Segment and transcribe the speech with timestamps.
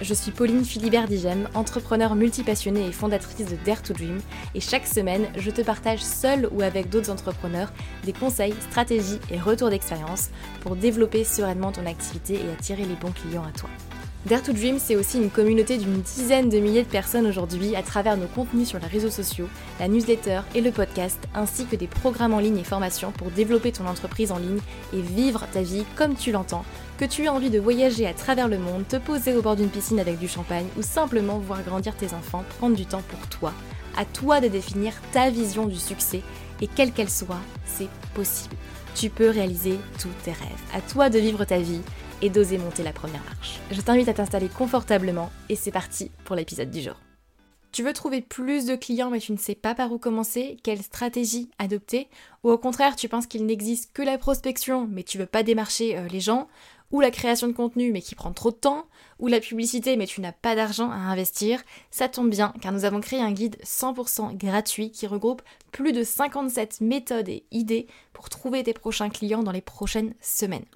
[0.00, 4.20] Je suis Pauline Philibert Digem, entrepreneur multipassionnée et fondatrice de Dare to Dream,
[4.54, 7.72] et chaque semaine, je te partage seul ou avec d'autres entrepreneurs
[8.04, 10.30] des conseils, stratégies et retours d'expérience
[10.62, 13.70] pour développer sereinement ton activité et attirer les bons clients à toi.
[14.26, 17.82] Dare to Dream, c'est aussi une communauté d'une dizaine de milliers de personnes aujourd'hui à
[17.82, 21.86] travers nos contenus sur les réseaux sociaux, la newsletter et le podcast, ainsi que des
[21.86, 24.60] programmes en ligne et formations pour développer ton entreprise en ligne
[24.94, 26.64] et vivre ta vie comme tu l'entends,
[26.98, 29.68] que tu aies envie de voyager à travers le monde, te poser au bord d'une
[29.68, 33.52] piscine avec du champagne ou simplement voir grandir tes enfants, prendre du temps pour toi.
[33.96, 36.22] À toi de définir ta vision du succès
[36.60, 38.56] et quelle qu'elle soit, c'est possible.
[38.94, 40.62] Tu peux réaliser tous tes rêves.
[40.72, 41.80] À toi de vivre ta vie
[42.22, 43.58] et d'oser monter la première marche.
[43.70, 46.94] Je t'invite à t'installer confortablement et c'est parti pour l'épisode du jour.
[47.72, 50.80] Tu veux trouver plus de clients mais tu ne sais pas par où commencer, quelle
[50.80, 52.08] stratégie adopter,
[52.44, 55.98] ou au contraire tu penses qu'il n'existe que la prospection mais tu veux pas démarcher
[55.98, 56.46] euh, les gens,
[56.94, 58.86] ou la création de contenu mais qui prend trop de temps,
[59.18, 62.84] ou la publicité mais tu n'as pas d'argent à investir, ça tombe bien car nous
[62.84, 65.42] avons créé un guide 100% gratuit qui regroupe
[65.72, 70.66] plus de 57 méthodes et idées pour trouver tes prochains clients dans les prochaines semaines.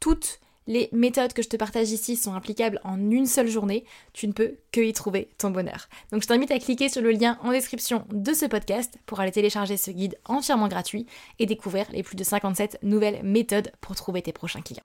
[0.00, 3.84] Toutes les méthodes que je te partage ici sont applicables en une seule journée.
[4.14, 5.90] Tu ne peux que y trouver ton bonheur.
[6.12, 9.32] Donc je t'invite à cliquer sur le lien en description de ce podcast pour aller
[9.32, 11.06] télécharger ce guide entièrement gratuit
[11.38, 14.84] et découvrir les plus de 57 nouvelles méthodes pour trouver tes prochains clients.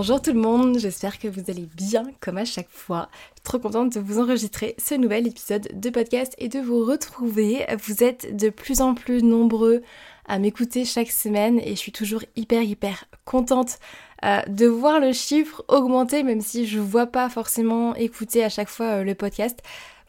[0.00, 3.10] Bonjour tout le monde, j'espère que vous allez bien comme à chaque fois.
[3.44, 7.66] Trop contente de vous enregistrer ce nouvel épisode de podcast et de vous retrouver.
[7.84, 9.82] Vous êtes de plus en plus nombreux
[10.24, 13.78] à m'écouter chaque semaine et je suis toujours hyper hyper contente
[14.24, 18.70] euh, de voir le chiffre augmenter même si je vois pas forcément écouter à chaque
[18.70, 19.60] fois euh, le podcast.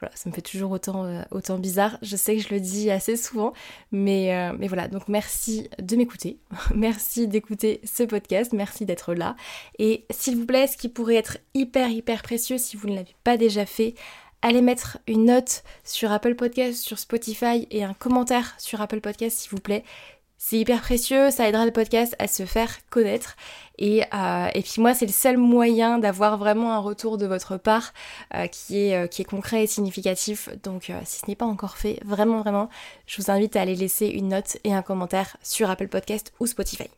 [0.01, 1.99] Voilà, ça me fait toujours autant, euh, autant bizarre.
[2.01, 3.53] Je sais que je le dis assez souvent,
[3.91, 4.87] mais, euh, mais voilà.
[4.87, 6.39] Donc merci de m'écouter.
[6.75, 8.51] merci d'écouter ce podcast.
[8.51, 9.35] Merci d'être là.
[9.77, 13.15] Et s'il vous plaît, ce qui pourrait être hyper, hyper précieux si vous ne l'avez
[13.23, 13.93] pas déjà fait,
[14.41, 19.37] allez mettre une note sur Apple Podcast, sur Spotify et un commentaire sur Apple Podcast,
[19.37, 19.83] s'il vous plaît.
[20.43, 23.35] C'est hyper précieux, ça aidera le podcast à se faire connaître.
[23.77, 27.57] Et, euh, et puis moi, c'est le seul moyen d'avoir vraiment un retour de votre
[27.57, 27.93] part
[28.33, 30.49] euh, qui, est, euh, qui est concret et significatif.
[30.63, 32.69] Donc si ce n'est pas encore fait, vraiment, vraiment,
[33.05, 36.47] je vous invite à aller laisser une note et un commentaire sur Apple Podcast ou
[36.47, 36.89] Spotify.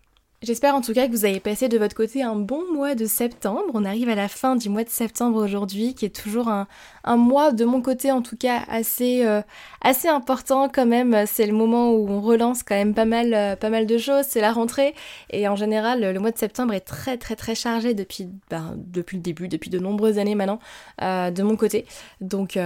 [0.44, 3.06] J'espère en tout cas que vous avez passé de votre côté un bon mois de
[3.06, 3.72] septembre.
[3.74, 6.68] On arrive à la fin du mois de septembre aujourd'hui, qui est toujours un,
[7.16, 9.42] mois de mon côté en tout cas assez, euh,
[9.80, 11.24] assez important quand même.
[11.28, 14.26] C'est le moment où on relance quand même pas mal, euh, pas mal de choses.
[14.28, 14.96] C'est la rentrée
[15.30, 19.16] et en général le mois de septembre est très très très chargé depuis, ben, depuis
[19.16, 20.60] le début, depuis de nombreuses années maintenant
[21.02, 21.86] euh, de mon côté.
[22.20, 22.60] Donc,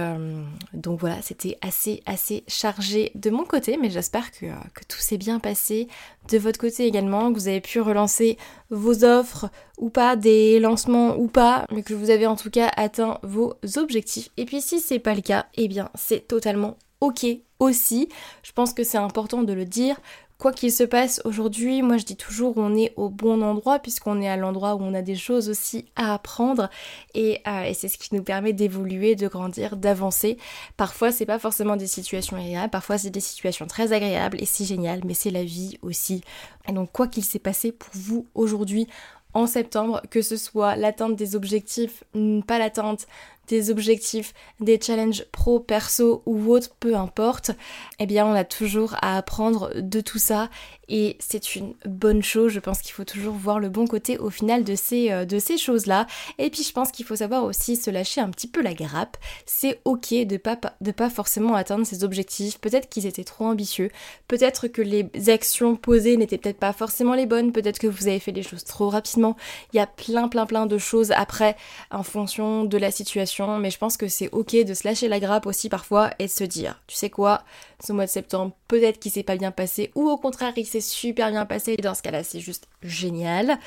[0.72, 4.46] donc voilà, c'était assez assez chargé de mon côté, mais j'espère que
[4.88, 5.86] tout s'est bien passé
[6.28, 8.36] de votre côté également, que vous avez pu relancer
[8.70, 12.70] vos offres ou pas, des lancements ou pas, mais que vous avez en tout cas
[12.76, 14.30] atteint vos objectifs.
[14.36, 17.26] Et puis si c'est pas le cas, eh bien c'est totalement ok
[17.58, 18.08] aussi.
[18.42, 20.00] Je pense que c'est important de le dire
[20.38, 24.22] quoi qu'il se passe aujourd'hui, moi je dis toujours on est au bon endroit puisqu'on
[24.22, 26.70] est à l'endroit où on a des choses aussi à apprendre
[27.14, 30.38] et, euh, et c'est ce qui nous permet d'évoluer, de grandir, d'avancer.
[30.76, 34.64] Parfois c'est pas forcément des situations agréables, parfois c'est des situations très agréables et c'est
[34.64, 36.22] génial, mais c'est la vie aussi.
[36.68, 38.86] Donc quoi qu'il s'est passé pour vous aujourd'hui
[39.34, 42.04] en septembre, que ce soit l'atteinte des objectifs,
[42.46, 43.06] pas l'atteinte
[43.48, 47.50] des objectifs, des challenges pro, perso ou autres, peu importe,
[47.98, 50.48] eh bien on a toujours à apprendre de tout ça
[50.88, 52.52] et c'est une bonne chose.
[52.52, 55.26] Je pense qu'il faut toujours voir le bon côté au final de ces, euh,
[55.58, 56.06] choses-là.
[56.38, 59.16] Et puis je pense qu'il faut savoir aussi se lâcher un petit peu la grappe.
[59.44, 62.58] C'est ok de pas, pas forcément atteindre ses objectifs.
[62.58, 63.90] Peut-être qu'ils étaient trop ambitieux.
[64.28, 67.52] Peut-être que les actions posées n'étaient peut-être pas forcément les bonnes.
[67.52, 69.36] Peut-être que vous avez fait les choses trop rapidement.
[69.72, 71.56] Il y a plein plein plein de choses après
[71.90, 73.37] en fonction de la situation.
[73.46, 76.30] Mais je pense que c'est ok de se lâcher la grappe aussi parfois et de
[76.30, 77.44] se dire, tu sais quoi,
[77.84, 80.80] ce mois de septembre, peut-être qu'il s'est pas bien passé ou au contraire il s'est
[80.80, 81.76] super bien passé.
[81.76, 83.58] Dans ce cas-là, c'est juste génial.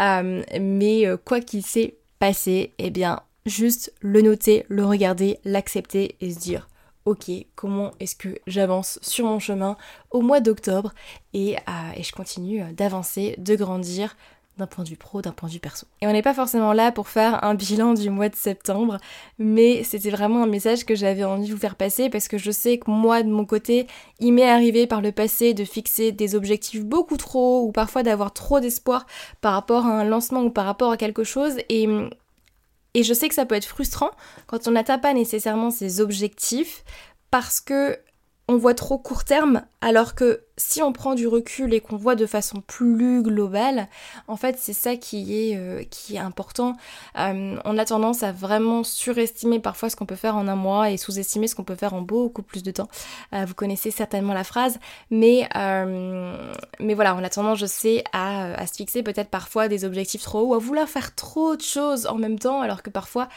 [0.00, 6.16] Euh, mais euh, quoi qu'il s'est passé, eh bien, juste le noter, le regarder, l'accepter
[6.20, 6.68] et se dire
[7.04, 9.76] ok, comment est-ce que j'avance sur mon chemin
[10.10, 10.92] au mois d'octobre?
[11.34, 14.16] Et, euh, et, je continue d'avancer, de grandir,
[14.58, 15.86] d'un point de vue pro, d'un point de vue perso.
[16.00, 18.98] Et on n'est pas forcément là pour faire un bilan du mois de septembre,
[19.38, 22.50] mais c'était vraiment un message que j'avais envie de vous faire passer parce que je
[22.50, 23.86] sais que moi, de mon côté,
[24.18, 28.32] il m'est arrivé par le passé de fixer des objectifs beaucoup trop ou parfois d'avoir
[28.32, 29.06] trop d'espoir
[29.40, 31.88] par rapport à un lancement ou par rapport à quelque chose et
[32.94, 34.10] et je sais que ça peut être frustrant
[34.46, 36.82] quand on n'atteint pas nécessairement ses objectifs
[37.30, 37.98] parce que
[38.48, 42.14] on voit trop court terme, alors que si on prend du recul et qu'on voit
[42.14, 43.88] de façon plus globale,
[44.28, 46.76] en fait c'est ça qui est, euh, qui est important.
[47.18, 50.90] Euh, on a tendance à vraiment surestimer parfois ce qu'on peut faire en un mois
[50.90, 52.88] et sous-estimer ce qu'on peut faire en beaucoup plus de temps.
[53.34, 54.78] Euh, vous connaissez certainement la phrase,
[55.10, 59.84] mais, mais voilà, on a tendance, je sais, à, à se fixer peut-être parfois des
[59.84, 63.28] objectifs trop hauts, à vouloir faire trop de choses en même temps, alors que parfois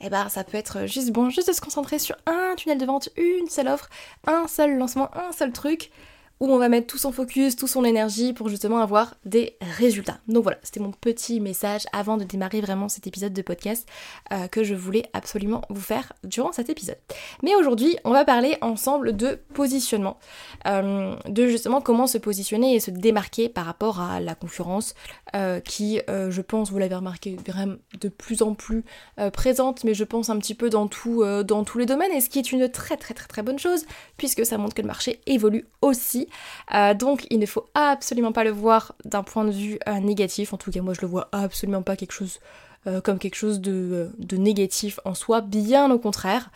[0.00, 2.86] eh ben ça peut être juste bon, juste de se concentrer sur un tunnel de
[2.86, 3.88] vente, une seule offre,
[4.26, 5.90] un seul lancement, un seul truc,
[6.40, 10.18] où on va mettre tout son focus, toute son énergie pour justement avoir des résultats.
[10.28, 13.88] Donc voilà, c'était mon petit message avant de démarrer vraiment cet épisode de podcast
[14.32, 16.98] euh, que je voulais absolument vous faire durant cet épisode.
[17.42, 20.18] Mais aujourd'hui, on va parler ensemble de positionnement,
[20.66, 24.94] euh, de justement comment se positionner et se démarquer par rapport à la concurrence
[25.34, 28.84] euh, qui, je pense, vous l'avez remarqué, vraiment de plus en plus
[29.32, 30.88] présente, mais je pense un petit peu dans,
[31.44, 33.86] dans tous les domaines, et ce qui est une très très très très bonne chose,
[34.16, 36.25] puisque ça montre que le marché évolue aussi
[36.74, 40.52] euh, donc il ne faut absolument pas le voir d'un point de vue euh, négatif.
[40.52, 41.94] En tout cas, moi je le vois absolument pas
[42.86, 46.50] euh, comme quelque chose de, négatif en soi, bien au contraire.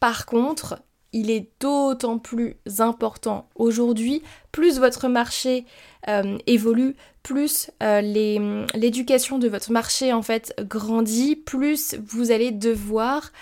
[0.00, 0.80] par contre,
[1.12, 4.22] il est d'autant plus important aujourd'hui,
[4.52, 5.64] plus votre marché
[6.46, 13.32] évolue, plus l'éducation de votre marché en fait grandit, plus vous allez devoir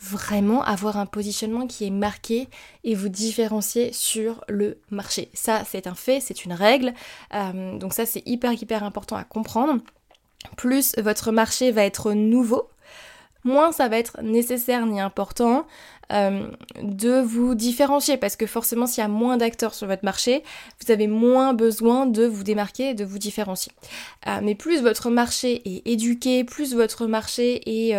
[0.00, 2.48] vraiment avoir un positionnement qui est marqué
[2.84, 5.30] et vous différencier sur le marché.
[5.34, 6.92] Ça, c'est un fait, c'est une règle.
[7.34, 9.80] Euh, donc ça, c'est hyper, hyper important à comprendre.
[10.56, 12.68] Plus votre marché va être nouveau,
[13.42, 15.66] moins ça va être nécessaire ni important
[16.12, 16.48] euh,
[16.82, 20.44] de vous différencier parce que forcément s'il y a moins d'acteurs sur votre marché,
[20.84, 23.72] vous avez moins besoin de vous démarquer et de vous différencier.
[24.28, 27.96] Euh, mais plus votre marché est éduqué, plus votre marché est,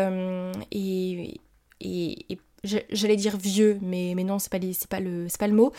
[0.71, 1.41] est,
[1.81, 4.59] et, j'allais dire vieux, mais, non, c'est pas,
[4.89, 5.71] pas, le, pas le mot.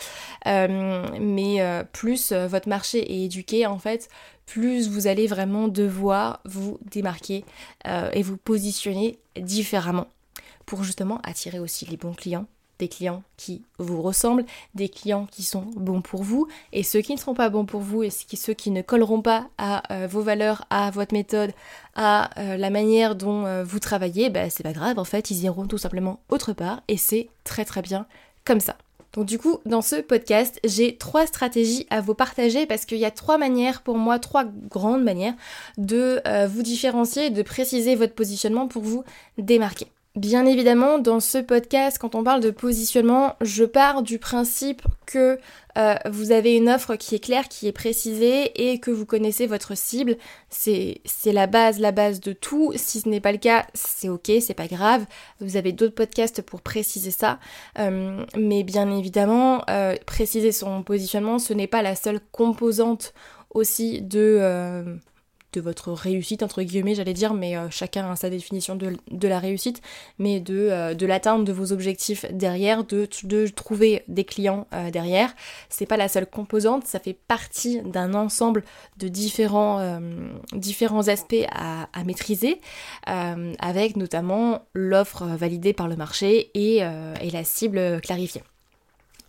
[0.47, 4.09] Euh, mais euh, plus euh, votre marché est éduqué, en fait,
[4.45, 7.45] plus vous allez vraiment devoir vous démarquer
[7.85, 10.07] et vous positionner différemment
[10.65, 12.47] pour justement attirer aussi les bons clients
[12.79, 17.13] des clients qui vous ressemblent, des clients qui sont bons pour vous, et ceux qui
[17.13, 20.21] ne seront pas bons pour vous, et ceux qui ne colleront pas à euh, vos
[20.21, 21.51] valeurs, à votre méthode,
[21.95, 25.43] à euh, la manière dont euh, vous travaillez, bah, c'est pas grave, en fait, ils
[25.43, 28.07] iront tout simplement autre part, et c'est très très bien
[28.45, 28.77] comme ça.
[29.13, 33.05] Donc du coup, dans ce podcast, j'ai trois stratégies à vous partager parce qu'il y
[33.05, 35.33] a trois manières pour moi, trois grandes manières
[35.79, 39.03] de vous différencier de préciser votre positionnement pour vous
[39.39, 39.87] démarquer.
[40.15, 45.37] Bien évidemment, dans ce podcast, quand on parle de positionnement, je pars du principe que
[45.77, 49.45] euh, vous avez une offre qui est claire, qui est précisée et que vous connaissez
[49.45, 50.17] votre cible.
[50.49, 52.73] C'est la base, la base de tout.
[52.75, 55.05] Si ce n'est pas le cas, c'est ok, c'est pas grave.
[55.41, 57.39] Vous avez d'autres podcasts pour préciser ça.
[57.77, 63.13] Euh, mais bien évidemment, euh, préciser son positionnement, ce n'est pas la seule composante
[63.51, 64.99] aussi de
[65.53, 69.39] de votre réussite, entre guillemets, j'allais dire, mais euh, chacun a sa définition de, la
[69.39, 69.81] réussite,
[70.17, 74.91] mais de, euh, de l'atteinte de vos objectifs derrière, de, de trouver des clients euh,
[74.91, 75.33] derrière.
[75.69, 78.63] C'est pas la seule composante, ça fait partie d'un ensemble
[78.97, 79.99] de différents,
[80.53, 82.59] différents aspects à, maîtriser,
[83.05, 88.43] avec notamment l'offre validée par le marché et la cible clarifiée.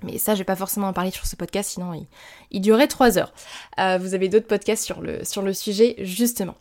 [0.02, 2.06] Mais ça, je vais pas forcément en parler sur ce podcast, sinon il,
[2.50, 3.32] il durerait trois heures.
[3.78, 6.56] Euh, vous avez d'autres podcasts sur le sujet, justement.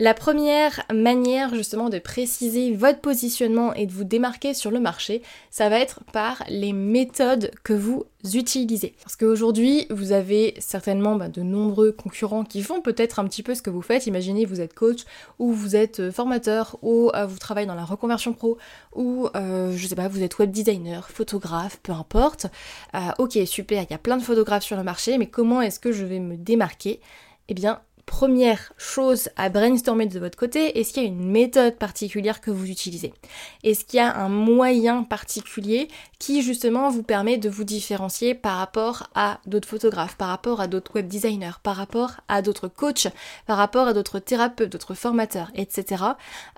[0.00, 5.22] La première manière justement de préciser votre positionnement et de vous démarquer sur le marché,
[5.52, 8.96] ça va être par les méthodes que vous utilisez.
[9.04, 13.54] Parce qu'aujourd'hui, vous avez certainement bah, de nombreux concurrents qui font peut-être un petit peu
[13.54, 14.08] ce que vous faites.
[14.08, 15.04] Imaginez, vous êtes coach
[15.38, 18.58] ou vous êtes euh, formateur ou euh, vous travaillez dans la reconversion pro
[18.96, 22.46] ou euh, je sais pas, vous êtes web designer, photographe, peu importe.
[23.18, 25.92] ok, super, il y a plein de photographes sur le marché, mais comment est-ce que
[25.92, 27.00] je vais me démarquer?
[27.48, 31.76] Eh bien, première chose à brainstormer de votre côté, est-ce qu'il y a une méthode
[31.76, 33.12] particulière que vous utilisez?
[33.62, 38.58] Est-ce qu'il y a un moyen particulier qui justement vous permet de vous différencier par
[38.58, 43.08] rapport à d'autres photographes, par rapport à d'autres web designers, par rapport à d'autres coachs,
[43.46, 46.04] par rapport à d'autres thérapeutes, d'autres formateurs, etc.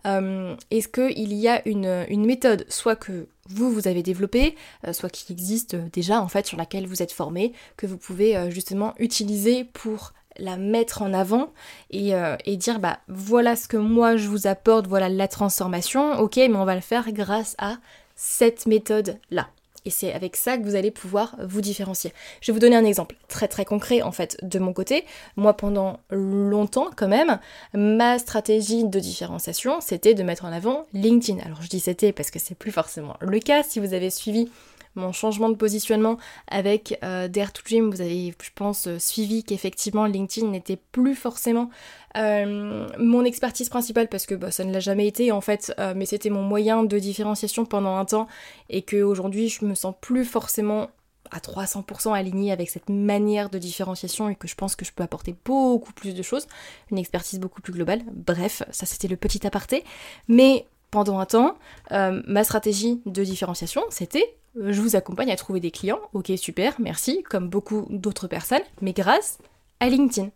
[0.07, 5.11] Euh, est-ce qu'il y a une, méthode, soit que vous, vous avez développé, euh, soit
[5.11, 8.95] qui existe déjà en fait, sur laquelle vous êtes formé, que vous pouvez euh, justement
[8.99, 11.53] utiliser pour la mettre en avant
[11.91, 16.19] et, euh, et, dire bah voilà ce que moi je vous apporte, voilà la transformation,
[16.19, 17.77] ok, mais on va le faire grâce à
[18.15, 19.49] cette méthode là.
[19.87, 22.13] Et c'est avec ça que vous allez pouvoir vous différencier.
[22.41, 25.05] Je vais vous donner un exemple très très concret en fait de mon côté.
[25.37, 27.39] Moi pendant longtemps quand même,
[27.73, 31.41] ma stratégie de différenciation c'était de mettre en avant LinkedIn.
[31.45, 33.63] Alors je dis c'était parce que c'est plus forcément le cas.
[33.63, 34.51] Si vous avez suivi
[34.97, 40.07] mon changement de positionnement avec euh, Dare to vous avez, je pense, euh, suivi qu'effectivement
[40.07, 41.71] LinkedIn n'était plus forcément
[42.17, 45.93] euh, mon expertise principale parce que bah, ça ne l'a jamais été en fait, euh,
[45.97, 48.27] mais c'était mon moyen de différenciation pendant un temps
[48.71, 50.89] et qu'aujourd'hui je me sens plus forcément
[51.33, 55.03] à 300% aligné avec cette manière de différenciation et que je pense que je peux
[55.03, 56.47] apporter beaucoup plus de choses,
[56.93, 58.03] une expertise beaucoup plus globale.
[58.15, 59.83] Bref, ça c'était le petit aparté.
[60.29, 61.59] Mais pendant un temps,
[61.91, 67.23] ma stratégie de différenciation, c'était je vous accompagne à trouver des clients, ok super, merci,
[67.23, 69.39] comme beaucoup d'autres personnes, mais grâce
[69.81, 70.31] à LinkedIn.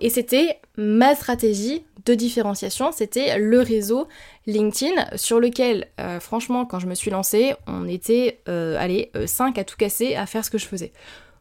[0.00, 4.06] Et c'était ma stratégie de différenciation, c'était le réseau
[4.46, 9.58] LinkedIn sur lequel, euh, franchement, quand je me suis lancée, on était, euh, allez, 5
[9.58, 10.92] à tout casser à faire ce que je faisais.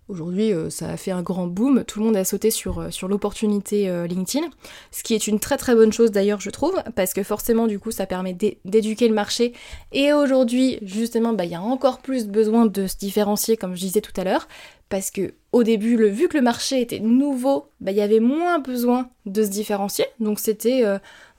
[0.08, 2.92] Aujourd'hui, euh, ça a fait un grand boom, tout le monde a sauté sur, euh,
[2.92, 4.48] sur l'opportunité euh, LinkedIn,
[4.92, 7.80] ce qui est une très très bonne chose d'ailleurs je trouve, parce que forcément du
[7.80, 9.54] coup ça permet d'éduquer le marché,
[9.92, 13.80] et aujourd'hui justement bah, il y a encore plus besoin de se différencier comme je
[13.80, 14.48] disais tout à l'heure,
[14.90, 18.60] parce que au début, vu que le marché était nouveau, bah, il y avait moins
[18.60, 20.84] besoin de se différencier, donc c'était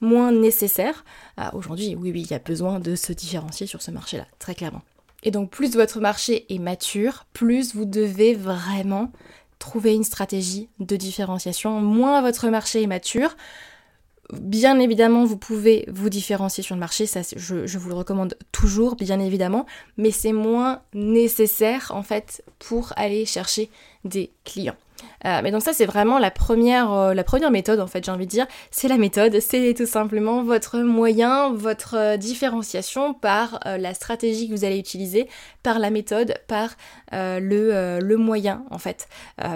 [0.00, 1.04] moins nécessaire.
[1.36, 4.56] Ah, aujourd'hui, oui oui, il y a besoin de se différencier sur ce marché-là, très
[4.56, 4.82] clairement.
[5.26, 9.10] Et donc plus votre marché est mature, plus vous devez vraiment
[9.58, 11.80] trouver une stratégie de différenciation.
[11.82, 13.36] Moins votre marché est mature,
[14.32, 18.96] Bien évidemment, vous pouvez vous différencier sur le marché, ça je, vous le recommande toujours,
[18.96, 19.66] bien évidemment,
[19.98, 23.70] mais c'est moins nécessaire en fait pour aller chercher
[24.04, 24.74] des clients.
[25.24, 28.10] Euh, mais donc ça c'est vraiment la première, euh, la première méthode en fait j'ai
[28.10, 28.46] envie de dire.
[28.70, 34.54] C'est la méthode, c'est tout simplement votre moyen, votre euh, différenciation par la stratégie que
[34.54, 35.28] vous allez utiliser,
[35.62, 36.76] par la méthode, par
[37.12, 39.08] le, le, moyen en fait.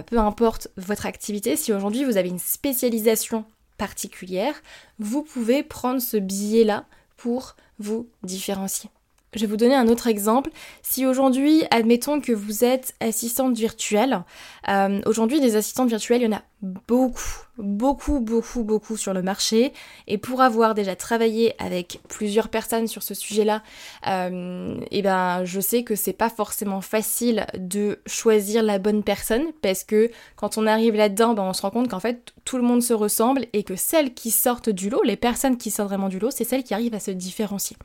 [0.06, 3.44] peu importe votre activité, si aujourd'hui vous avez une spécialisation
[3.78, 4.54] particulière,
[4.98, 6.84] vous pouvez prendre ce biais-là
[7.16, 8.90] pour vous différencier.
[9.34, 10.50] Je vais vous donner un autre exemple.
[10.82, 14.24] Si aujourd'hui, admettons que vous êtes assistante virtuelle,
[14.68, 19.22] euh, aujourd'hui des assistantes virtuelles, il y en a beaucoup, beaucoup, beaucoup, beaucoup sur le
[19.22, 19.72] marché.
[20.06, 23.62] Et pour avoir déjà travaillé avec plusieurs personnes sur ce sujet-là,
[24.06, 29.02] euh, et eh ben je sais que c'est pas forcément facile de choisir la bonne
[29.02, 32.56] personne parce que quand on arrive là-dedans, ben, on se rend compte qu'en fait tout
[32.56, 35.88] le monde se ressemble et que celles qui sortent du lot, les personnes qui sortent
[35.88, 37.76] vraiment du lot, c'est celles qui arrivent à se différencier.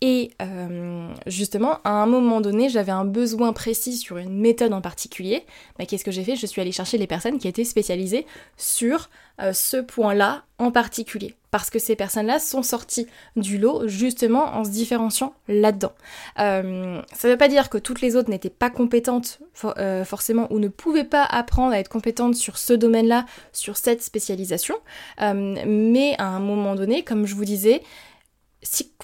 [0.00, 4.80] Et euh, justement, à un moment donné, j'avais un besoin précis sur une méthode en
[4.80, 5.44] particulier.
[5.78, 6.36] Mais Qu'est-ce que j'ai fait?
[6.36, 8.07] Je suis allée chercher les personnes qui étaient spécialisées
[8.56, 9.08] sur
[9.40, 11.34] euh, ce point-là en particulier.
[11.50, 15.92] Parce que ces personnes-là sont sorties du lot justement en se différenciant là-dedans.
[16.38, 20.58] Euh, ça ne veut pas dire que toutes les autres n'étaient pas compétentes forcément ou
[20.58, 24.76] ne pouvaient pas apprendre à être compétentes sur ce domaine-là, sur cette spécialisation.
[25.18, 27.82] mais à un moment donné, comme je vous disais,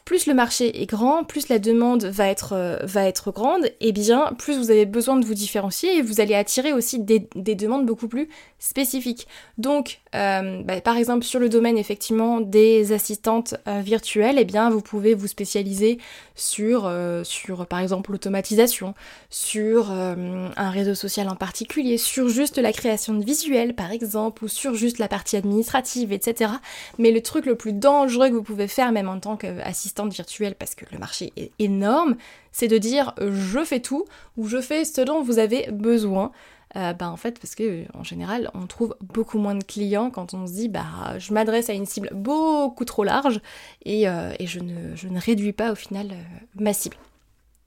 [0.04, 3.92] plus le marché est grand, plus la demande va être, euh, va être grande, et
[3.92, 7.20] bien plus vous avez besoin de vous différencier et vous allez attirer aussi des,
[7.54, 9.26] demandes beaucoup plus spécifiques.
[9.56, 14.68] Donc, euh, bah, par exemple, sur le domaine effectivement des assistantes euh, virtuelles, eh bien
[14.70, 15.98] vous pouvez vous spécialiser
[16.34, 16.90] sur,
[17.22, 18.94] sur par exemple l'automatisation,
[19.30, 24.48] sur un réseau social en particulier, sur juste la création de visuels par exemple, ou
[24.48, 26.50] sur juste la partie administrative, etc.
[26.98, 30.54] Mais le truc le plus dangereux que vous pouvez faire, même en tant qu'assistante virtuelle
[30.54, 32.16] parce que le marché est énorme,
[32.52, 34.04] c'est de dire je fais tout
[34.36, 36.32] ou je fais ce dont vous avez besoin.
[36.76, 40.34] Euh, bah en fait parce que en général on trouve beaucoup moins de clients quand
[40.34, 43.40] on se dit bah je m'adresse à une cible beaucoup trop large
[43.84, 46.16] et, euh, et je, ne, je, ne, réduis pas au final euh,
[46.56, 46.96] ma cible.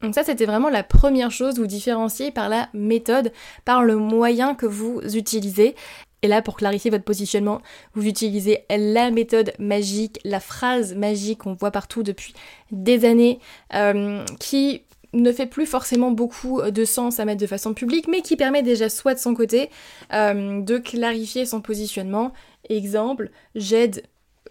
[0.01, 3.31] Donc ça c'était vraiment la première chose, vous différencier par la méthode,
[3.63, 5.75] par le moyen que vous utilisez.
[6.23, 7.61] Et là, pour clarifier votre positionnement,
[7.93, 12.33] vous utilisez la méthode magique, la phrase magique qu'on voit partout depuis
[12.71, 13.39] des années,
[13.73, 14.83] euh, qui
[15.13, 18.63] ne fait plus forcément beaucoup de sens à mettre de façon publique, mais qui permet
[18.63, 19.69] déjà soit de son côté
[20.13, 22.33] euh, de clarifier son positionnement.
[22.69, 24.03] Exemple, j'aide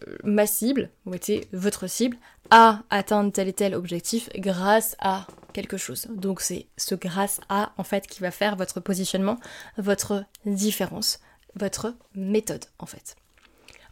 [0.06, 2.16] euh, ma cible, ou était votre cible,
[2.50, 6.06] à atteindre tel et tel objectif grâce à quelque chose.
[6.10, 9.38] Donc c'est ce grâce à en fait qui va faire votre positionnement,
[9.78, 11.18] votre différence
[11.56, 13.16] votre méthode en fait.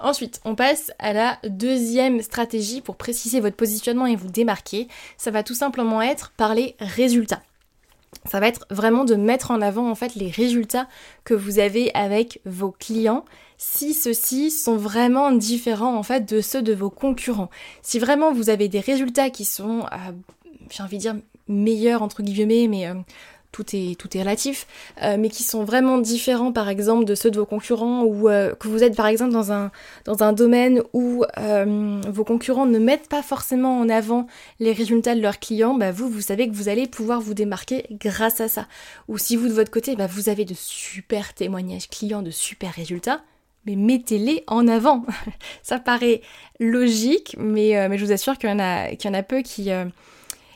[0.00, 4.88] Ensuite, on passe à la deuxième stratégie pour préciser votre positionnement et vous démarquer.
[5.16, 7.42] Ça va tout simplement être par les résultats.
[8.26, 10.88] ça va être vraiment de mettre en avant en fait les résultats
[11.24, 13.24] que vous avez avec vos clients
[13.58, 17.50] si ceux-ci sont vraiment différents en fait de ceux de vos concurrents.
[17.82, 20.12] Si vraiment vous avez des résultats qui sont, euh,
[20.70, 21.16] j'ai envie de dire
[21.48, 22.94] meilleurs entre guillemets, mais euh,
[23.54, 24.66] tout est, tout est relatif,
[25.02, 28.52] euh, mais qui sont vraiment différents par exemple de ceux de vos concurrents ou euh,
[28.56, 33.22] que vous êtes par exemple dans un, domaine où euh, vos concurrents ne mettent pas
[33.22, 34.26] forcément en avant
[34.58, 37.86] les résultats de leurs clients, bah vous, vous savez que vous allez pouvoir vous démarquer
[37.92, 38.66] grâce à ça.
[39.06, 42.72] Ou si vous de votre côté, bah vous avez de super témoignages clients, de super
[42.72, 43.20] résultats,
[43.66, 45.04] mais mettez-les en avant.
[45.62, 46.22] ça paraît
[46.58, 49.70] logique, mais, mais je vous assure qu'il y, en qu'il y en a peu qui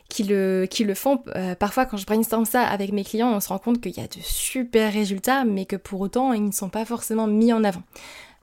[0.08, 1.22] qui le, font.
[1.36, 4.00] Euh, parfois, quand je brainstorm ça avec mes clients, on se rend compte qu'il y
[4.00, 7.62] a de super résultats, mais que pour autant, ils ne sont pas forcément mis en
[7.64, 7.82] avant.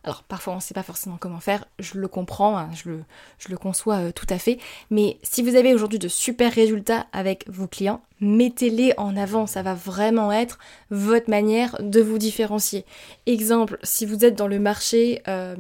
[0.04, 3.04] Alors parfois on ne sait pas forcément comment faire, je le comprends, hein, je, le,
[3.40, 4.60] je, le, conçois euh, tout à fait,
[4.92, 9.62] mais si vous avez aujourd'hui de super résultats avec vos clients, mettez-les en avant, ça
[9.62, 10.58] va vraiment être
[10.90, 12.86] votre manière de vous différencier.
[13.26, 15.56] Exemple, si vous êtes dans le marché euh,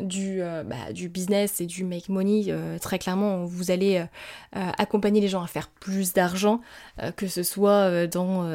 [0.00, 4.04] du, euh, bah, du business et du make money, euh, très clairement, vous allez
[4.52, 6.60] accompagner les gens à faire plus d'argent,
[7.16, 8.48] que ce soit dans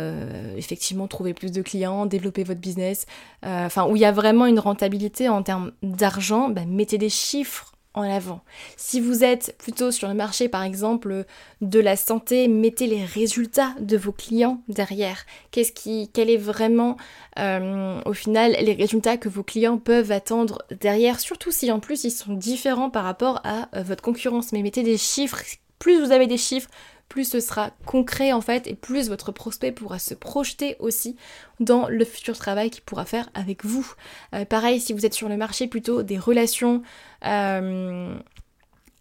[0.55, 3.05] effectivement trouver plus de clients, développer votre business,
[3.43, 7.70] enfin où il y a vraiment une rentabilité en termes d'argent, bah, mettez des chiffres
[7.93, 8.41] en avant.
[8.77, 11.25] Si vous êtes plutôt sur le marché par exemple
[11.61, 15.25] de la santé, mettez les résultats de vos clients derrière.
[15.51, 16.97] Qu'est-ce qui, quel est vraiment
[17.39, 22.03] euh, au final les résultats que vos clients peuvent attendre derrière, surtout si en plus
[22.03, 24.53] ils sont différents par rapport à euh, votre concurrence.
[24.53, 25.41] Mais mettez des chiffres.
[25.79, 26.69] Plus vous avez des chiffres,
[27.11, 31.17] plus ce sera concret en fait et plus votre prospect pourra se projeter aussi
[31.59, 33.85] dans le futur travail qu'il pourra faire avec vous.
[34.33, 36.83] Euh, pareil, si vous êtes sur le marché plutôt des relations,
[37.25, 38.15] euh,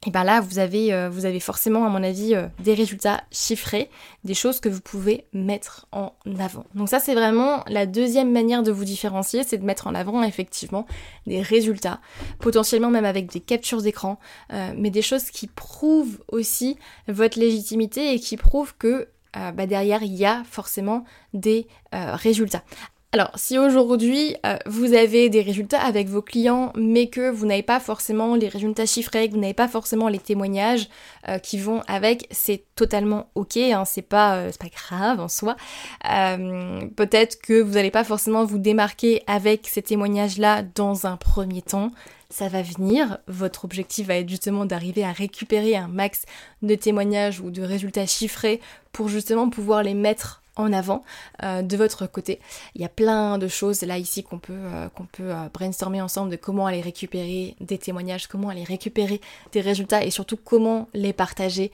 [0.07, 3.23] et bien là, vous avez, euh, vous avez forcément, à mon avis, euh, des résultats
[3.31, 3.91] chiffrés,
[4.25, 6.65] des choses que vous pouvez mettre en avant.
[6.75, 10.23] Donc ça, c'est vraiment la deuxième manière de vous différencier, c'est de mettre en avant
[10.23, 10.87] effectivement
[11.27, 12.01] des résultats,
[12.39, 14.19] potentiellement même avec des captures d'écran,
[14.55, 20.03] euh, mais des choses qui prouvent aussi votre légitimité et qui prouvent que bah, derrière,
[20.03, 22.65] il y a forcément des résultats.
[23.13, 27.65] Alors, si aujourd'hui euh, vous avez des résultats avec vos clients, mais que vous n'avez
[27.65, 30.89] pas forcément les résultats chiffrés, que vous n'avez pas forcément les témoignages
[31.27, 35.57] euh, qui vont avec, c'est totalement ok, hein, c'est pas, euh, pas grave en soi.
[36.05, 41.91] Peut-être que vous n'allez pas forcément vous démarquer avec ces témoignages-là dans un premier temps.
[42.29, 43.19] Ça va venir.
[43.27, 46.27] Votre objectif va être justement d'arriver à récupérer un max
[46.63, 48.61] de témoignages ou de résultats chiffrés
[48.93, 51.03] pour justement pouvoir les mettre en avant
[51.43, 52.41] euh, de votre côté.
[52.75, 56.01] Il y a plein de choses là ici qu'on peut, euh, qu'on peut euh, brainstormer
[56.01, 59.21] ensemble de comment aller récupérer des témoignages, comment aller récupérer
[59.53, 61.73] des résultats et surtout comment les partager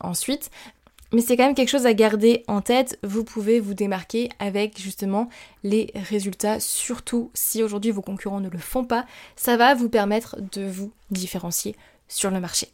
[0.00, 0.50] ensuite.
[1.12, 2.98] Mais c'est quand même quelque chose à garder en tête.
[3.02, 5.28] Vous pouvez vous démarquer avec justement
[5.64, 9.06] les résultats, surtout si aujourd'hui vos concurrents ne le font pas.
[9.34, 11.76] Ça va vous permettre de vous différencier
[12.08, 12.68] sur le marché.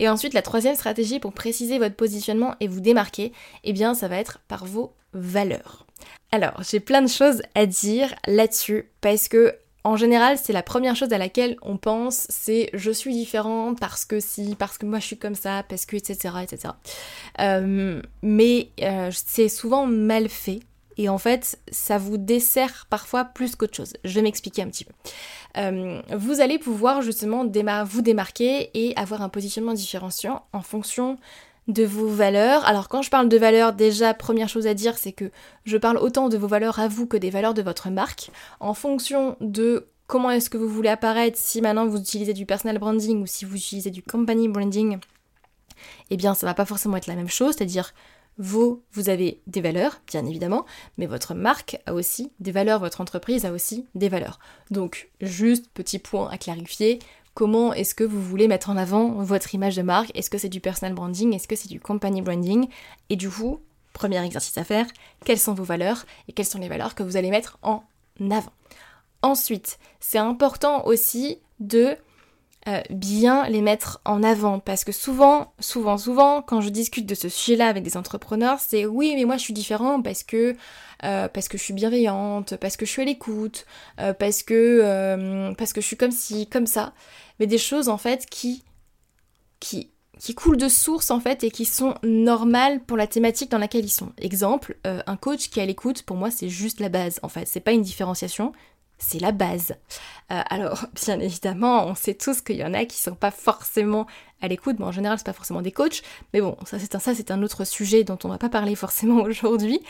[0.00, 3.32] Et ensuite, la troisième stratégie pour préciser votre positionnement et vous démarquer,
[3.64, 5.86] eh bien, ça va être par vos valeurs.
[6.32, 10.94] Alors, j'ai plein de choses à dire là-dessus parce que en général, c'est la première
[10.94, 14.98] chose à laquelle on pense, c'est je suis différent parce que si, parce que moi
[14.98, 16.34] je suis comme ça, parce que etc.
[16.42, 16.74] etc.
[17.40, 20.60] Euh, mais euh, c'est souvent mal fait
[20.96, 23.94] et en fait ça vous dessert parfois plus qu'autre chose.
[24.04, 24.92] Je vais m'expliquer un petit peu.
[25.56, 27.44] Euh, vous allez pouvoir justement
[27.84, 31.18] vous démarquer et avoir un positionnement différenciant en fonction
[31.68, 32.64] de vos valeurs.
[32.66, 35.30] Alors quand je parle de valeurs, déjà première chose à dire c'est que
[35.64, 38.30] je parle autant de vos valeurs à vous que des valeurs de votre marque.
[38.60, 42.78] En fonction de comment est-ce que vous voulez apparaître, si maintenant vous utilisez du personal
[42.78, 44.98] branding ou si vous utilisez du company branding,
[46.10, 47.94] eh bien ça va pas forcément être la même chose, c'est-à-dire
[48.40, 50.64] vous, vous avez des valeurs, bien évidemment,
[50.96, 54.38] mais votre marque a aussi des valeurs, votre entreprise a aussi des valeurs.
[54.70, 57.00] Donc, juste petit point à clarifier,
[57.34, 60.10] comment est-ce que vous voulez mettre en avant votre image de marque?
[60.16, 61.34] Est-ce que c'est du personal branding?
[61.34, 62.66] Est-ce que c'est du company branding?
[63.10, 63.60] Et du coup,
[63.92, 64.86] premier exercice à faire,
[65.26, 67.84] quelles sont vos valeurs et quelles sont les valeurs que vous allez mettre en
[68.30, 68.52] avant?
[69.20, 71.94] Ensuite, c'est important aussi de
[72.68, 74.58] euh, bien les mettre en avant.
[74.58, 78.84] Parce que souvent, souvent, souvent, quand je discute de ce sujet-là avec des entrepreneurs, c'est
[78.84, 80.54] oui, mais moi je suis différent parce que
[81.04, 83.64] euh, parce que je suis bienveillante, parce que je suis à l'écoute,
[83.98, 86.92] euh, parce que parce que je suis comme ci, comme ça,
[87.38, 88.62] mais des choses en fait qui
[89.58, 93.56] qui qui coulent de source en fait et qui sont normales pour la thématique dans
[93.56, 94.12] laquelle ils sont.
[94.18, 97.48] Exemple, un coach qui est à l'écoute, pour moi c'est juste la base en fait,
[97.48, 98.52] c'est pas une différenciation,
[99.00, 99.74] c'est la base.
[100.30, 104.06] Euh, alors, bien évidemment, on sait tous qu'il y en a qui sont pas forcément
[104.40, 106.02] à l'écoute, mais en général, c'est pas forcément des coachs.
[106.32, 109.80] Mais bon, ça c'est un, autre sujet dont on va pas parler forcément aujourd'hui.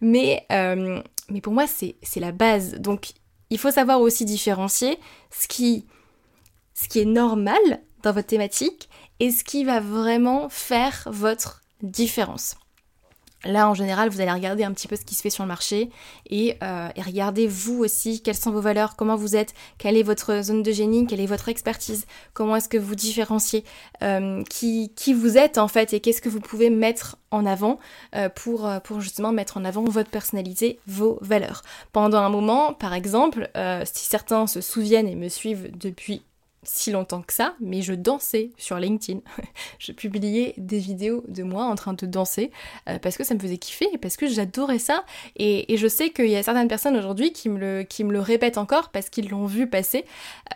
[0.00, 1.02] Mais, euh,
[1.42, 2.74] pour moi, c'est la base.
[2.74, 3.12] Donc,
[3.50, 4.98] il faut savoir aussi différencier
[5.30, 5.86] ce qui,
[6.74, 7.58] ce qui est normal
[8.02, 8.88] dans votre thématique
[9.20, 12.56] et ce qui va vraiment faire votre différence.
[13.44, 15.48] Là, en général, vous allez regarder un petit peu ce qui se fait sur le
[15.48, 15.90] marché
[16.28, 20.42] et, euh, regardez vous aussi quelles sont vos valeurs, comment vous êtes, quelle est votre
[20.42, 23.64] zone de génie, quelle est votre expertise, comment est-ce que vous différenciez,
[24.02, 27.78] euh, qui, qui vous êtes en fait et qu'est-ce que vous pouvez mettre en avant
[28.16, 31.62] euh, pour, pour justement mettre en avant votre personnalité, vos valeurs.
[31.92, 33.50] Pendant un moment, par exemple,
[33.84, 36.22] si certains se souviennent et me suivent depuis
[36.64, 39.20] si longtemps que ça, mais je dansais sur LinkedIn.
[39.78, 42.50] je publiais des vidéos de moi en train de danser
[42.88, 45.04] euh, parce que ça me faisait kiffer et parce que j'adorais ça.
[45.36, 48.20] Et, je sais qu'il y a certaines personnes aujourd'hui qui, me le, qui me le
[48.20, 50.04] répètent encore parce qu'ils l'ont vu passer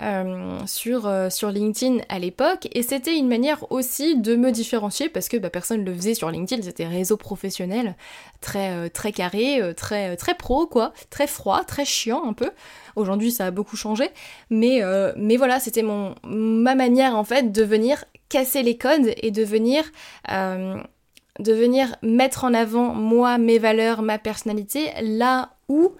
[0.00, 2.68] euh, sur, euh, sur LinkedIn à l'époque.
[2.72, 6.14] Et c'était une manière aussi de me différencier parce que bah, personne ne le faisait
[6.14, 7.94] sur LinkedIn, c'était réseau professionnel
[8.40, 12.50] très, très carré, très, très pro quoi, très froid, très chiant un peu.
[12.96, 14.08] Aujourd'hui, ça a beaucoup changé,
[14.50, 19.12] mais, euh, mais voilà, c'était mon ma manière en fait de venir casser les codes
[19.16, 19.84] et de venir
[20.30, 20.76] euh,
[21.38, 25.92] de venir mettre en avant moi, mes valeurs, ma personnalité, là où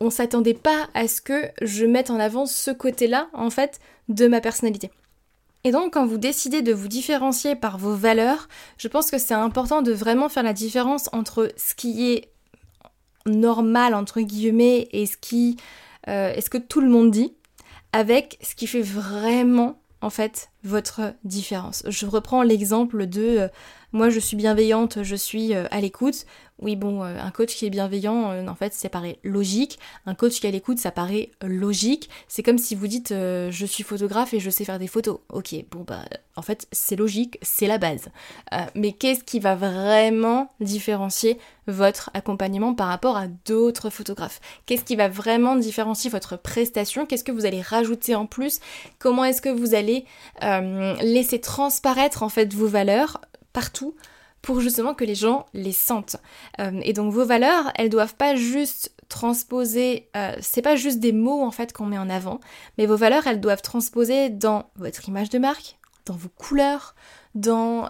[0.00, 4.26] on s'attendait pas à ce que je mette en avant ce côté-là en fait de
[4.26, 4.90] ma personnalité.
[5.64, 9.34] Et donc quand vous décidez de vous différencier par vos valeurs, je pense que c'est
[9.34, 12.32] important de vraiment faire la différence entre ce qui est
[13.26, 15.56] normal entre guillemets et ce qui
[16.08, 17.34] euh, est-ce que tout le monde dit,
[17.92, 21.84] avec ce qui fait vraiment en fait votre différence?
[21.88, 23.48] Je reprends l'exemple de euh,
[23.92, 26.26] moi je suis bienveillante, je suis euh, à l'écoute.
[26.60, 29.80] Oui bon, un coach qui est bienveillant, en fait ça paraît logique.
[30.06, 32.08] Un coach qui est à l'écoute, ça paraît logique.
[32.28, 35.18] C'est comme si vous dites je suis photographe et je sais faire des photos.
[35.28, 36.04] Ok, bon bah
[36.36, 38.10] en fait c'est logique, c'est la base.
[38.76, 44.40] mais qu'est-ce qui va vraiment différencier votre accompagnement par rapport à d'autres photographes?
[44.66, 47.06] Qu'est-ce qui va vraiment différencier votre prestation?
[47.06, 48.60] Qu'est-ce que vous allez rajouter en plus?
[48.98, 50.04] Comment est-ce que vous allez
[50.42, 53.20] euh, laisser transparaître en fait vos valeurs?
[53.52, 53.94] Partout
[54.40, 56.16] pour justement que les gens les sentent.
[56.60, 61.12] Euh, et donc vos valeurs, elles doivent pas juste transposer, euh, c'est pas juste des
[61.12, 62.40] mots en fait qu'on met en avant,
[62.76, 66.94] mais vos valeurs, elles doivent transposer dans votre image de marque, dans vos couleurs,
[67.34, 67.88] dans,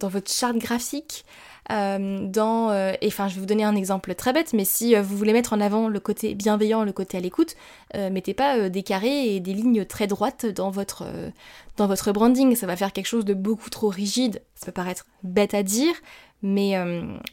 [0.00, 1.24] dans votre charte graphique,
[1.70, 4.96] euh, dans, euh, et enfin je vais vous donner un exemple très bête, mais si
[4.96, 7.54] euh, vous voulez mettre en avant le côté bienveillant, le côté à l'écoute,
[7.94, 11.04] mettez pas des carrés et des lignes très droites dans votre,
[11.76, 15.06] dans votre branding, ça va faire quelque chose de beaucoup trop rigide, ça peut paraître
[15.22, 15.94] bête à dire,
[16.42, 16.76] mais,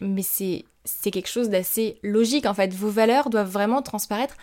[0.02, 4.36] mais c'est quelque chose d'assez logique en fait, vos valeurs doivent vraiment transparaître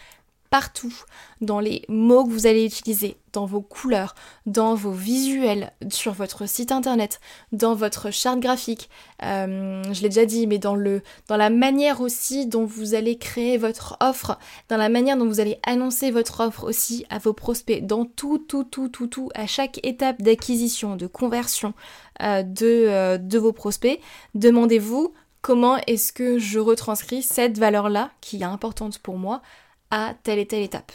[0.54, 0.94] partout,
[1.40, 4.14] dans les mots que vous allez utiliser, dans vos couleurs,
[4.46, 8.88] dans vos visuels, sur votre site internet, dans votre charte graphique,
[9.24, 13.18] euh, je l'ai déjà dit, mais dans, le, dans la manière aussi dont vous allez
[13.18, 14.38] créer votre offre,
[14.68, 18.38] dans la manière dont vous allez annoncer votre offre aussi à vos prospects, dans tout,
[18.38, 21.74] tout, tout, tout, tout, à chaque étape d'acquisition, de conversion
[22.22, 24.00] euh, de, euh, de vos prospects,
[24.36, 29.42] demandez-vous comment est-ce que je retranscris cette valeur-là qui est importante pour moi
[29.94, 30.90] à telle et telle étape.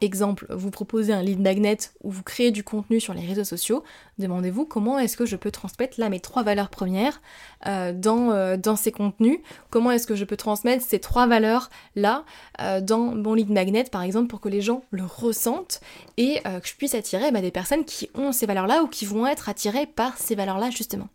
[0.00, 3.84] Exemple, vous proposez un lead magnet ou vous créez du contenu sur les réseaux sociaux,
[4.18, 7.20] demandez-vous comment est-ce que je peux transmettre là mes trois valeurs premières
[7.66, 9.38] euh, dans, euh, dans ces contenus,
[9.70, 12.24] comment est-ce que je peux transmettre ces trois valeurs là
[12.60, 15.80] euh, dans mon lead magnet par exemple pour que les gens le ressentent
[16.16, 19.04] et que je puisse attirer bah, des personnes qui ont ces valeurs là ou qui
[19.04, 21.08] vont être attirées par ces valeurs là justement?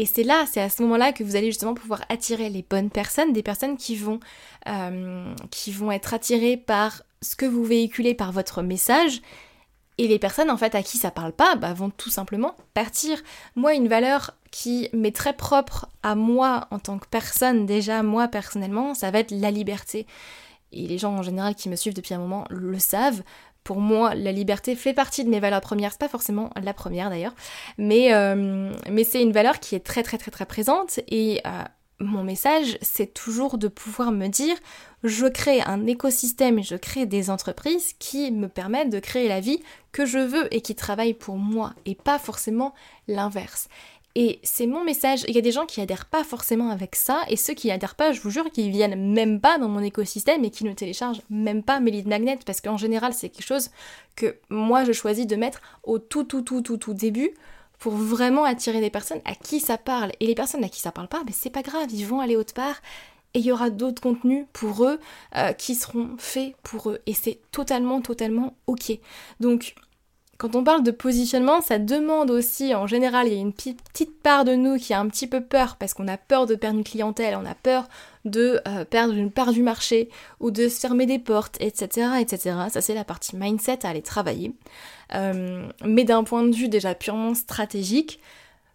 [0.00, 2.88] Et c'est là, c'est à ce moment-là que vous allez justement pouvoir attirer les bonnes
[2.88, 4.18] personnes, des personnes qui vont,
[4.66, 9.20] euh, qui vont être attirées par ce que vous véhiculez par votre message.
[9.98, 13.20] Et les personnes en fait à qui ça parle pas bah, vont tout simplement partir.
[13.56, 18.26] Moi, une valeur qui m'est très propre à moi en tant que personne, déjà moi
[18.26, 20.06] personnellement, ça va être la liberté.
[20.72, 23.22] Et les gens en général qui me suivent depuis un moment le savent
[23.64, 25.92] pour moi, la liberté fait partie de mes valeurs premières.
[25.92, 27.34] C'est pas forcément la première d'ailleurs,
[27.78, 28.72] mais, euh,
[29.04, 31.62] c'est une valeur qui est très très très très présente et euh,
[32.00, 34.56] mon message, c'est toujours de pouvoir me dire,
[35.04, 39.60] je crée un écosystème je crée des entreprises qui me permettent de créer la vie
[39.92, 42.74] que je veux et qui travaillent pour moi et pas forcément
[43.06, 43.68] l'inverse.
[44.16, 45.24] Et c'est mon message.
[45.28, 47.94] Il y a des gens qui adhèrent pas forcément avec ça, et ceux qui adhèrent
[47.94, 51.22] pas, je vous jure, qu'ils viennent même pas dans mon écosystème et qui ne téléchargent
[51.30, 53.70] même pas mes lead magnets, parce qu'en général, c'est quelque chose
[54.16, 57.30] que moi je choisis de mettre au tout, tout, tout, tout, tout début
[57.78, 60.12] pour vraiment attirer des personnes à qui ça parle.
[60.20, 62.36] Et les personnes à qui ça parle pas, ben c'est pas grave, ils vont aller
[62.36, 62.76] autre part
[63.34, 64.98] et il y aura d'autres contenus pour eux
[65.36, 67.00] euh, qui seront faits pour eux.
[67.06, 68.98] Et c'est totalement, totalement ok.
[69.38, 69.74] Donc,
[70.40, 74.22] quand on parle de positionnement, ça demande aussi, en général, il y a une petite
[74.22, 76.78] part de nous qui a un petit peu peur parce qu'on a peur de perdre
[76.78, 77.90] une clientèle, on a peur
[78.24, 80.08] de euh, perdre une part du marché
[80.40, 82.12] ou de se fermer des portes, etc.
[82.20, 82.56] etc.
[82.70, 84.54] Ça, c'est la partie mindset à aller travailler.
[85.14, 88.18] Euh, mais d'un point de vue déjà purement stratégique,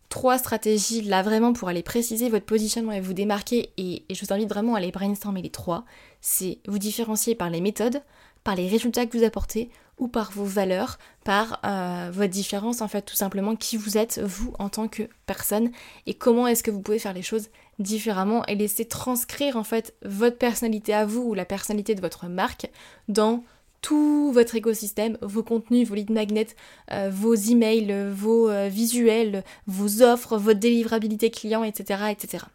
[0.09, 4.31] trois stratégies là vraiment pour aller préciser votre positionnement et vous démarquer et, je vous
[4.31, 5.83] invite vraiment à aller brainstormer les trois.
[6.21, 8.03] C'est vous différencier par les méthodes,
[8.45, 12.87] par les résultats que vous apportez ou par vos valeurs, par euh, votre différence en
[12.87, 15.71] fait tout simplement qui vous êtes vous en tant que personne
[16.05, 19.95] et comment est-ce que vous pouvez faire les choses différemment et laisser transcrire en fait
[20.03, 22.69] votre personnalité à vous ou la personnalité de votre marque
[23.07, 23.43] dans
[23.81, 26.55] tout votre écosystème, vos contenus, vos lead magnets,
[26.91, 32.45] euh, vos emails, vos euh, visuels, vos offres, votre délivrabilité client, etc., etc.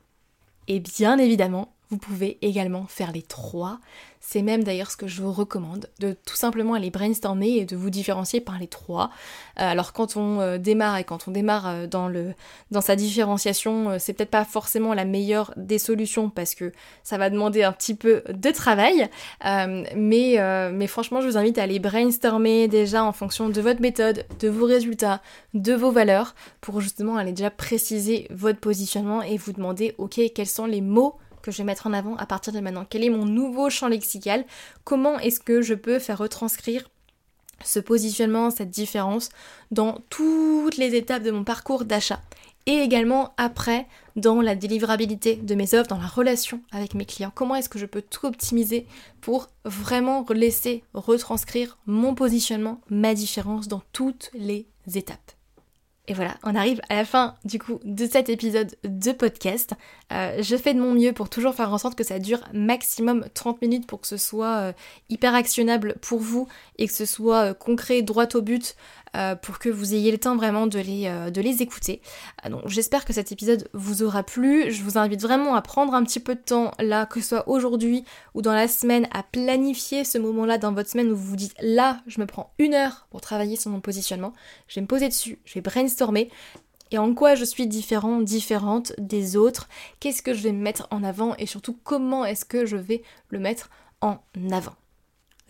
[0.66, 3.81] Et bien évidemment, vous pouvez également faire les trois.
[4.20, 7.74] C'est même d'ailleurs ce que je vous recommande, de tout simplement aller brainstormer et de
[7.74, 9.11] vous différencier par les trois.
[9.59, 12.35] Euh, alors quand on euh, démarre et quand on démarre euh, dans, le,
[12.70, 16.70] dans sa différenciation, c'est peut-être pas forcément la meilleure des solutions parce que
[17.03, 19.09] ça va demander un petit peu de travail.
[19.96, 20.37] mais,
[20.72, 24.48] mais franchement, je vous invite à aller brainstormer déjà en fonction de votre méthode, de
[24.48, 25.22] vos résultats,
[25.55, 30.46] de vos valeurs, pour justement aller déjà préciser votre positionnement et vous demander, ok, quels
[30.46, 32.87] sont les mots que je vais mettre en avant à partir de maintenant.
[32.88, 34.44] Quel est mon nouveau champ lexical?
[34.85, 36.88] Comment est-ce que je peux faire retranscrire
[37.64, 39.29] ce positionnement, cette différence
[39.70, 42.20] dans toutes les étapes de mon parcours d'achat?
[42.66, 47.33] Et également après dans la délivrabilité de mes offres, dans la relation avec mes clients.
[47.35, 48.87] Comment est-ce que je peux tout optimiser
[49.20, 55.33] pour vraiment laisser retranscrire mon positionnement, ma différence dans toutes les étapes?
[56.11, 59.75] Et voilà, on arrive à la fin du coup de cet épisode de podcast.
[60.12, 63.27] Euh, je fais de mon mieux pour toujours faire en sorte que ça dure maximum
[63.33, 64.73] 30 minutes pour que ce soit euh,
[65.09, 68.75] hyper actionnable pour vous et que ce soit euh, concret, droit au but,
[69.16, 72.01] euh, pour que vous ayez le temps vraiment de les, euh, écouter.
[72.46, 74.70] Euh, j'espère que cet épisode vous aura plu.
[74.70, 77.49] Je vous invite vraiment à prendre un petit peu de temps là, que ce soit
[77.49, 81.37] aujourd'hui ou dans la semaine, à planifier ce moment-là dans votre semaine où vous vous
[81.37, 84.33] dites là, je me prends une heure pour travailler sur mon positionnement.
[84.68, 86.31] Je vais me poser dessus, je vais brainstormer
[86.90, 89.68] et en quoi je suis différent, différente des autres,
[90.01, 91.37] qu'est-ce que je vais mettre en avant?
[91.37, 93.70] Et surtout comment est-ce que je vais le mettre
[94.01, 94.18] en
[94.51, 94.75] avant?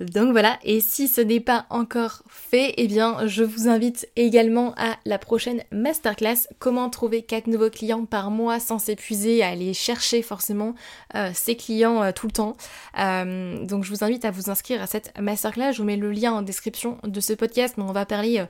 [0.01, 4.73] Donc voilà, et si ce n'est pas encore fait, eh bien je vous invite également
[4.79, 9.75] à la prochaine masterclass Comment trouver 4 nouveaux clients par mois sans s'épuiser, à aller
[9.75, 10.75] chercher forcément
[11.15, 12.57] euh, ses clients euh, tout le temps.
[12.99, 16.11] Euh, donc je vous invite à vous inscrire à cette masterclass, je vous mets le
[16.11, 18.43] lien en description de ce podcast, mais on va parler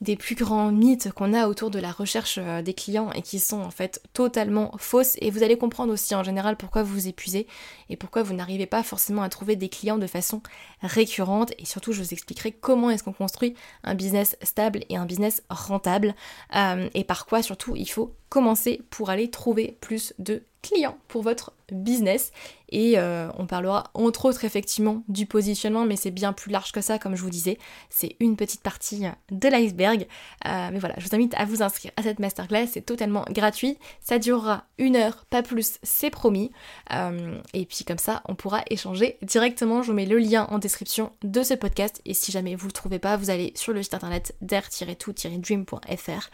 [0.00, 3.38] des plus grands mythes qu'on a autour de la recherche euh, des clients et qui
[3.38, 5.16] sont en fait totalement fausses.
[5.20, 7.46] Et vous allez comprendre aussi en général pourquoi vous vous épuisez
[7.88, 10.42] et pourquoi vous n'arrivez pas forcément à trouver des clients de façon
[10.82, 11.52] récurrente.
[11.58, 15.42] Et surtout je vous expliquerai comment est-ce qu'on construit un business stable et un business
[15.50, 16.14] rentable.
[16.54, 21.22] Euh, et par quoi surtout il faut commencer pour aller trouver plus de clients pour
[21.22, 22.32] votre business.
[22.70, 26.80] Et euh, on parlera entre autres effectivement du positionnement, mais c'est bien plus large que
[26.80, 27.58] ça, comme je vous disais.
[27.88, 30.06] C'est une petite partie de l'iceberg.
[30.46, 33.78] Euh, mais voilà, je vous invite à vous inscrire à cette masterclass, c'est totalement gratuit.
[34.00, 36.50] Ça durera une heure, pas plus, c'est promis.
[36.92, 39.82] Euh, et puis comme ça, on pourra échanger directement.
[39.82, 42.02] Je vous mets le lien en description de ce podcast.
[42.04, 46.30] Et si jamais vous ne le trouvez pas, vous allez sur le site internet der-tout-dream.fr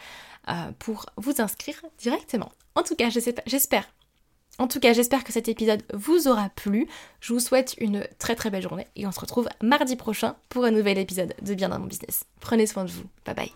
[0.79, 2.53] pour vous inscrire directement.
[2.75, 3.85] En tout cas, j'espère
[4.59, 6.87] en tout cas, j'espère que cet épisode vous aura plu.
[7.21, 10.65] Je vous souhaite une très très belle journée et on se retrouve mardi prochain pour
[10.65, 12.25] un nouvel épisode de Bien dans mon business.
[12.41, 13.05] Prenez soin de vous.
[13.25, 13.53] Bye bye.